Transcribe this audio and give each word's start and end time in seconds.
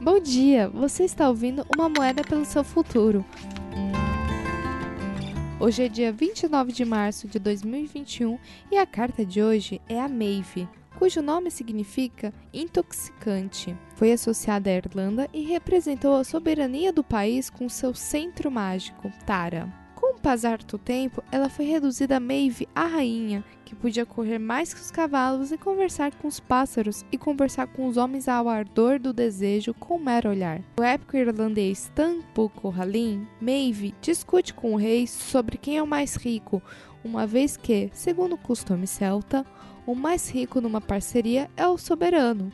Bom 0.00 0.18
dia! 0.18 0.68
Você 0.68 1.04
está 1.04 1.28
ouvindo 1.28 1.64
Uma 1.74 1.88
Moeda 1.88 2.22
pelo 2.22 2.44
Seu 2.44 2.64
Futuro. 2.64 3.24
Hoje 5.58 5.84
é 5.84 5.88
dia 5.88 6.12
29 6.12 6.72
de 6.72 6.84
março 6.84 7.28
de 7.28 7.38
2021 7.38 8.38
e 8.70 8.76
a 8.76 8.84
carta 8.84 9.24
de 9.24 9.40
hoje 9.40 9.80
é 9.88 10.00
a 10.00 10.08
Maeve, 10.08 10.68
cujo 10.98 11.22
nome 11.22 11.50
significa 11.50 12.34
intoxicante. 12.52 13.74
Foi 13.94 14.12
associada 14.12 14.68
à 14.68 14.74
Irlanda 14.74 15.28
e 15.32 15.44
representou 15.44 16.16
a 16.16 16.24
soberania 16.24 16.92
do 16.92 17.04
país 17.04 17.48
com 17.48 17.68
seu 17.68 17.94
centro 17.94 18.50
mágico, 18.50 19.10
Tara. 19.24 19.83
Passar 20.24 20.56
do 20.56 20.78
tempo, 20.78 21.22
ela 21.30 21.50
foi 21.50 21.66
reduzida 21.66 22.16
a 22.16 22.20
Maeve, 22.20 22.66
a 22.74 22.86
rainha, 22.86 23.44
que 23.62 23.74
podia 23.74 24.06
correr 24.06 24.38
mais 24.38 24.72
que 24.72 24.80
os 24.80 24.90
cavalos 24.90 25.52
e 25.52 25.58
conversar 25.58 26.14
com 26.14 26.26
os 26.26 26.40
pássaros 26.40 27.04
e 27.12 27.18
conversar 27.18 27.66
com 27.66 27.86
os 27.86 27.98
homens 27.98 28.26
ao 28.26 28.48
ardor 28.48 28.98
do 28.98 29.12
desejo 29.12 29.74
com 29.74 29.96
um 29.96 30.02
mero 30.02 30.30
olhar. 30.30 30.62
No 30.78 30.82
épico 30.82 31.18
irlandês 31.18 31.92
Tampo 31.94 32.48
Corralin, 32.48 33.28
Maeve 33.38 33.94
discute 34.00 34.54
com 34.54 34.72
o 34.72 34.78
rei 34.78 35.06
sobre 35.06 35.58
quem 35.58 35.76
é 35.76 35.82
o 35.82 35.86
mais 35.86 36.16
rico, 36.16 36.62
uma 37.04 37.26
vez 37.26 37.58
que, 37.58 37.90
segundo 37.92 38.36
o 38.36 38.38
costume 38.38 38.86
celta, 38.86 39.44
o 39.86 39.94
mais 39.94 40.30
rico 40.30 40.58
numa 40.58 40.80
parceria 40.80 41.50
é 41.54 41.68
o 41.68 41.76
soberano. 41.76 42.50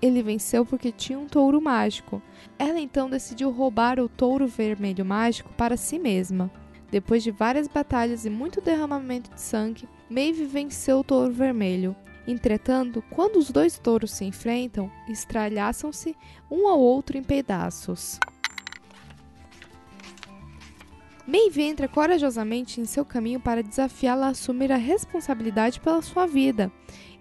Ele 0.00 0.22
venceu 0.22 0.64
porque 0.64 0.90
tinha 0.90 1.18
um 1.18 1.26
touro 1.26 1.60
mágico. 1.60 2.22
Ela 2.58 2.80
então 2.80 3.10
decidiu 3.10 3.50
roubar 3.50 4.00
o 4.00 4.08
touro 4.08 4.46
vermelho 4.46 5.04
mágico 5.04 5.52
para 5.52 5.76
si 5.76 5.98
mesma. 5.98 6.50
Depois 6.90 7.22
de 7.22 7.30
várias 7.30 7.68
batalhas 7.68 8.24
e 8.24 8.30
muito 8.30 8.60
derramamento 8.60 9.30
de 9.32 9.40
sangue, 9.40 9.88
Maeve 10.08 10.44
venceu 10.44 11.00
o 11.00 11.04
touro 11.04 11.32
vermelho. 11.32 11.94
Entretanto, 12.26 13.02
quando 13.10 13.36
os 13.36 13.50
dois 13.50 13.78
touros 13.78 14.10
se 14.10 14.24
enfrentam, 14.24 14.90
estralhaçam-se 15.08 16.16
um 16.50 16.66
ao 16.68 16.78
outro 16.78 17.16
em 17.16 17.22
pedaços. 17.22 18.18
Maeve 21.26 21.62
entra 21.62 21.86
corajosamente 21.86 22.80
em 22.80 22.84
seu 22.84 23.04
caminho 23.04 23.38
para 23.38 23.62
desafiá-la 23.62 24.26
a 24.26 24.30
assumir 24.30 24.72
a 24.72 24.76
responsabilidade 24.76 25.78
pela 25.78 26.02
sua 26.02 26.26
vida. 26.26 26.72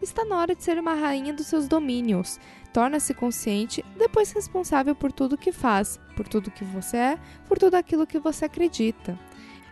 Está 0.02 0.26
na 0.26 0.38
hora 0.38 0.56
de 0.56 0.64
ser 0.64 0.80
uma 0.80 0.96
rainha 0.96 1.32
dos 1.32 1.46
seus 1.46 1.68
domínios. 1.68 2.40
Torna-se 2.74 3.14
consciente, 3.14 3.86
depois 3.98 4.32
responsável 4.32 4.96
por 4.96 5.12
tudo 5.12 5.38
que 5.38 5.52
faz, 5.52 6.00
por 6.16 6.28
tudo 6.28 6.50
que 6.50 6.64
você 6.64 6.98
é, 6.98 7.20
por 7.48 7.60
tudo 7.60 7.76
aquilo 7.76 8.08
que 8.08 8.18
você 8.18 8.46
acredita. 8.46 9.18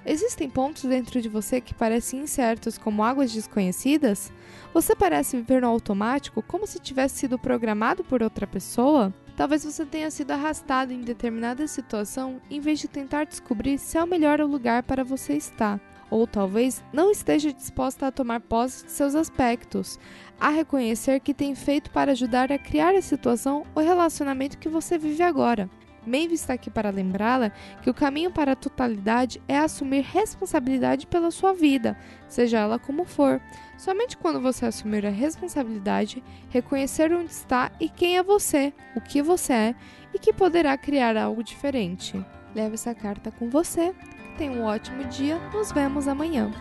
Existem 0.09 0.49
pontos 0.49 0.85
dentro 0.85 1.21
de 1.21 1.27
você 1.27 1.59
que 1.59 1.73
parecem 1.73 2.21
incertos, 2.21 2.77
como 2.77 3.03
águas 3.03 3.33
desconhecidas? 3.33 4.31
Você 4.73 4.95
parece 4.95 5.35
viver 5.35 5.61
no 5.61 5.67
automático, 5.67 6.41
como 6.41 6.65
se 6.65 6.79
tivesse 6.79 7.17
sido 7.17 7.37
programado 7.37 8.05
por 8.05 8.23
outra 8.23 8.47
pessoa? 8.47 9.13
Talvez 9.35 9.65
você 9.65 9.85
tenha 9.85 10.09
sido 10.09 10.31
arrastado 10.31 10.93
em 10.93 11.01
determinada 11.01 11.67
situação 11.67 12.39
em 12.49 12.61
vez 12.61 12.79
de 12.79 12.87
tentar 12.87 13.25
descobrir 13.25 13.77
se 13.77 13.97
é 13.97 14.03
o 14.03 14.07
melhor 14.07 14.39
lugar 14.39 14.81
para 14.81 15.03
você 15.03 15.33
estar. 15.33 15.77
Ou 16.09 16.25
talvez 16.25 16.81
não 16.93 17.11
esteja 17.11 17.51
disposta 17.51 18.07
a 18.07 18.11
tomar 18.11 18.39
posse 18.39 18.85
de 18.85 18.93
seus 18.93 19.13
aspectos, 19.13 19.99
a 20.39 20.47
reconhecer 20.47 21.19
que 21.19 21.33
tem 21.33 21.53
feito 21.53 21.91
para 21.91 22.13
ajudar 22.13 22.49
a 22.49 22.57
criar 22.57 22.95
a 22.95 23.01
situação 23.01 23.65
ou 23.75 23.83
relacionamento 23.83 24.57
que 24.57 24.69
você 24.69 24.97
vive 24.97 25.21
agora. 25.21 25.69
Maeve 26.07 26.33
está 26.33 26.53
aqui 26.53 26.69
para 26.69 26.89
lembrá-la 26.89 27.51
que 27.81 27.89
o 27.89 27.93
caminho 27.93 28.31
para 28.31 28.53
a 28.53 28.55
totalidade 28.55 29.41
é 29.47 29.57
assumir 29.57 30.01
responsabilidade 30.01 31.05
pela 31.05 31.29
sua 31.29 31.53
vida, 31.53 31.97
seja 32.27 32.59
ela 32.59 32.79
como 32.79 33.03
for. 33.03 33.41
Somente 33.77 34.17
quando 34.17 34.41
você 34.41 34.65
assumir 34.65 35.05
a 35.05 35.09
responsabilidade, 35.09 36.23
reconhecer 36.49 37.13
onde 37.13 37.31
está 37.31 37.71
e 37.79 37.89
quem 37.89 38.17
é 38.17 38.23
você, 38.23 38.73
o 38.95 39.01
que 39.01 39.21
você 39.21 39.53
é 39.53 39.75
e 40.13 40.19
que 40.19 40.33
poderá 40.33 40.77
criar 40.77 41.17
algo 41.17 41.43
diferente. 41.43 42.23
Leve 42.55 42.75
essa 42.75 42.95
carta 42.95 43.29
com 43.29 43.49
você. 43.49 43.93
Tenha 44.37 44.51
um 44.51 44.63
ótimo 44.63 45.03
dia. 45.05 45.37
Nos 45.53 45.71
vemos 45.71 46.07
amanhã. 46.07 46.51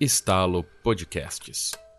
Estalo 0.00 0.64
Podcasts. 0.82 1.89